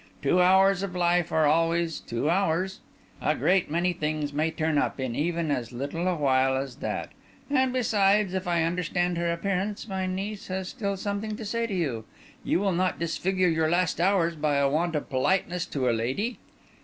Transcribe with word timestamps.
Two 0.23 0.41
hours 0.41 0.81
of 0.81 0.95
life 0.95 1.31
are 1.31 1.45
always 1.45 1.99
two 1.99 2.27
hours. 2.27 2.79
A 3.21 3.35
great 3.35 3.69
many 3.69 3.93
things 3.93 4.33
may 4.33 4.49
turn 4.49 4.79
up 4.79 4.99
in 4.99 5.15
even 5.15 5.51
as 5.51 5.71
little 5.71 6.07
a 6.07 6.15
while 6.15 6.57
as 6.57 6.77
that. 6.77 7.09
And, 7.51 7.71
besides, 7.71 8.33
if 8.33 8.47
I 8.47 8.63
understand 8.63 9.19
her 9.19 9.31
appearance, 9.31 9.87
my 9.87 10.07
niece 10.07 10.47
has 10.47 10.69
still 10.69 10.97
something 10.97 11.35
to 11.35 11.45
say 11.45 11.67
to 11.67 11.75
you. 11.75 12.05
You 12.43 12.59
will 12.59 12.71
not 12.73 12.97
disfigure 12.97 13.47
your 13.47 13.69
last 13.69 14.01
hours 14.01 14.35
by 14.35 14.55
a 14.55 14.67
want 14.67 14.95
of 14.95 15.07
politeness 15.07 15.67
to 15.67 15.87
a 15.87 15.91
lady?" 15.93 16.39